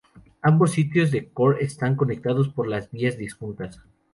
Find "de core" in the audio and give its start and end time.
1.11-1.63